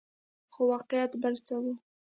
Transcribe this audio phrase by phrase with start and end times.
[0.51, 1.73] خو واقعیت بل څه وو.